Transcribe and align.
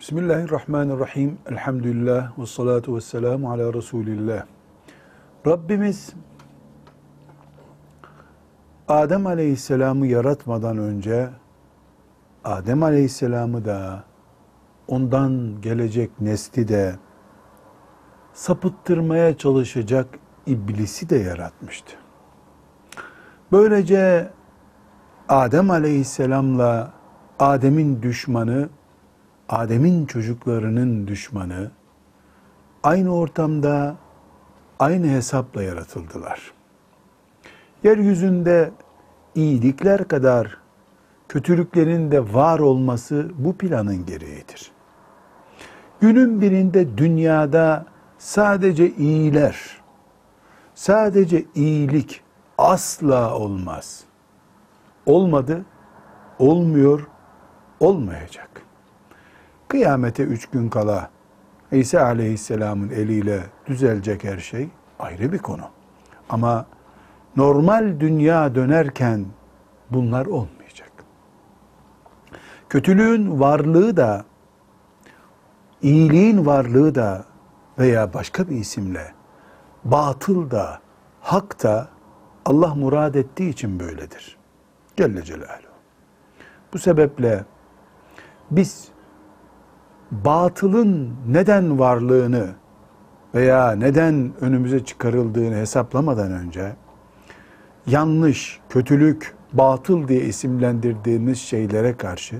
Bismillahirrahmanirrahim. 0.00 1.38
Elhamdülillah 1.50 2.38
ve 2.38 2.46
salatu 2.46 2.96
ve 2.96 3.00
selamu 3.00 3.50
ala 3.50 3.74
Resulillah. 3.74 4.44
Rabbimiz 5.46 6.12
Adem 8.88 9.26
Aleyhisselam'ı 9.26 10.06
yaratmadan 10.06 10.78
önce 10.78 11.28
Adem 12.44 12.82
Aleyhisselam'ı 12.82 13.64
da 13.64 14.04
ondan 14.88 15.60
gelecek 15.60 16.20
nesli 16.20 16.68
de 16.68 16.94
sapıttırmaya 18.32 19.36
çalışacak 19.36 20.06
iblisi 20.46 21.10
de 21.10 21.16
yaratmıştı. 21.16 21.92
Böylece 23.52 24.30
Adem 25.28 25.70
Aleyhisselam'la 25.70 26.92
Adem'in 27.38 28.02
düşmanı 28.02 28.68
Adem'in 29.50 30.06
çocuklarının 30.06 31.06
düşmanı 31.06 31.70
aynı 32.82 33.14
ortamda 33.14 33.96
aynı 34.78 35.06
hesapla 35.06 35.62
yaratıldılar. 35.62 36.52
Yeryüzünde 37.82 38.70
iyilikler 39.34 40.08
kadar 40.08 40.56
kötülüklerin 41.28 42.10
de 42.10 42.34
var 42.34 42.58
olması 42.58 43.30
bu 43.38 43.56
planın 43.56 44.06
gereğidir. 44.06 44.72
Günün 46.00 46.40
birinde 46.40 46.98
dünyada 46.98 47.86
sadece 48.18 48.90
iyiler, 48.90 49.80
sadece 50.74 51.44
iyilik 51.54 52.22
asla 52.58 53.34
olmaz. 53.34 54.04
Olmadı, 55.06 55.64
olmuyor, 56.38 57.06
olmayacak. 57.80 58.69
Kıyamete 59.70 60.22
üç 60.22 60.46
gün 60.46 60.68
kala 60.68 61.10
İsa 61.72 62.02
aleyhisselamın 62.02 62.90
eliyle 62.90 63.40
düzelecek 63.66 64.24
her 64.24 64.38
şey 64.38 64.68
ayrı 64.98 65.32
bir 65.32 65.38
konu. 65.38 65.62
Ama 66.28 66.66
normal 67.36 68.00
dünya 68.00 68.54
dönerken 68.54 69.26
bunlar 69.90 70.26
olmayacak. 70.26 70.92
Kötülüğün 72.68 73.40
varlığı 73.40 73.96
da, 73.96 74.24
iyiliğin 75.82 76.46
varlığı 76.46 76.94
da 76.94 77.24
veya 77.78 78.14
başka 78.14 78.48
bir 78.48 78.56
isimle 78.56 79.12
batıl 79.84 80.50
da, 80.50 80.80
hak 81.20 81.62
da 81.62 81.88
Allah 82.44 82.74
murad 82.74 83.14
ettiği 83.14 83.50
için 83.50 83.80
böyledir. 83.80 84.38
Celle 84.96 85.22
Celaluhu. 85.22 85.70
Bu 86.72 86.78
sebeple 86.78 87.44
biz 88.50 88.88
batılın 90.10 91.16
neden 91.28 91.78
varlığını 91.78 92.48
veya 93.34 93.72
neden 93.72 94.32
önümüze 94.40 94.84
çıkarıldığını 94.84 95.54
hesaplamadan 95.54 96.32
önce 96.32 96.72
yanlış, 97.86 98.60
kötülük, 98.68 99.34
batıl 99.52 100.08
diye 100.08 100.20
isimlendirdiğimiz 100.20 101.38
şeylere 101.38 101.96
karşı 101.96 102.36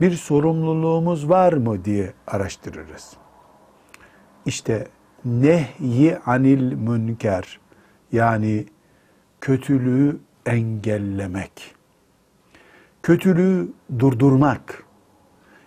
bir 0.00 0.12
sorumluluğumuz 0.12 1.28
var 1.28 1.52
mı 1.52 1.84
diye 1.84 2.12
araştırırız. 2.26 3.12
İşte 4.46 4.86
nehyi 5.24 6.18
anil 6.18 6.72
münker 6.72 7.60
yani 8.12 8.66
kötülüğü 9.40 10.18
engellemek, 10.46 11.74
kötülüğü 13.02 13.68
durdurmak, 13.98 14.85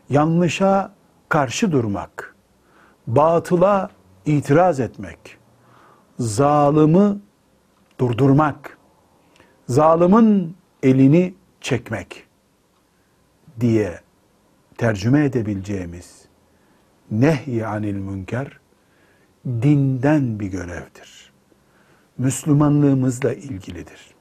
yanlışa 0.09 0.93
karşı 1.29 1.71
durmak, 1.71 2.35
batıla 3.07 3.89
itiraz 4.25 4.79
etmek, 4.79 5.37
zalimi 6.19 7.19
durdurmak, 7.99 8.77
zalimin 9.67 10.57
elini 10.83 11.33
çekmek 11.61 12.27
diye 13.59 13.99
tercüme 14.77 15.25
edebileceğimiz 15.25 16.25
nehy 17.11 17.65
anil 17.65 17.95
münker 17.95 18.59
dinden 19.45 20.39
bir 20.39 20.47
görevdir. 20.47 21.31
Müslümanlığımızla 22.17 23.33
ilgilidir. 23.33 24.13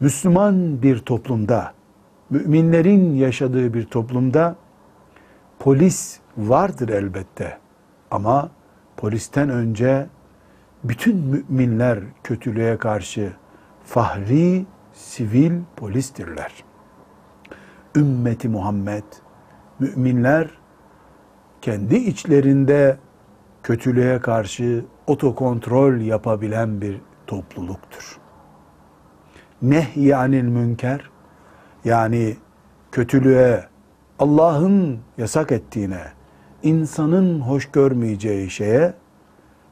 Müslüman 0.00 0.82
bir 0.82 0.98
toplumda 0.98 1.74
müminlerin 2.30 3.14
yaşadığı 3.14 3.74
bir 3.74 3.84
toplumda 3.84 4.56
polis 5.58 6.20
vardır 6.36 6.88
elbette. 6.88 7.58
Ama 8.10 8.50
polisten 8.96 9.48
önce 9.48 10.06
bütün 10.84 11.16
müminler 11.16 11.98
kötülüğe 12.24 12.78
karşı 12.78 13.32
fahri 13.84 14.66
sivil 14.92 15.52
polistirler. 15.76 16.52
Ümmeti 17.96 18.48
Muhammed, 18.48 19.04
müminler 19.78 20.50
kendi 21.62 21.96
içlerinde 21.96 22.98
kötülüğe 23.62 24.18
karşı 24.20 24.84
otokontrol 25.06 26.00
yapabilen 26.00 26.80
bir 26.80 27.00
topluluktur. 27.26 28.18
Nehy 29.62 30.14
anil 30.14 30.42
münker 30.44 31.10
yani 31.84 32.36
kötülüğe, 32.92 33.64
Allah'ın 34.18 35.00
yasak 35.18 35.52
ettiğine, 35.52 36.02
insanın 36.62 37.40
hoş 37.40 37.70
görmeyeceği 37.70 38.50
şeye 38.50 38.94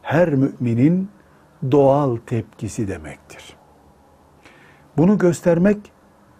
her 0.02 0.28
müminin 0.28 1.10
doğal 1.72 2.16
tepkisi 2.26 2.88
demektir. 2.88 3.56
Bunu 4.96 5.18
göstermek 5.18 5.92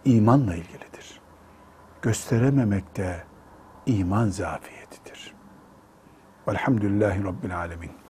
imanla 0.04 0.54
ilgilidir. 0.54 1.20
Gösterememek 2.02 2.96
de 2.96 3.16
iman 3.86 4.28
zafiyetidir. 4.28 5.34
Velhamdülillahi 6.48 7.24
Rabbil 7.24 7.58
Alemin. 7.58 8.07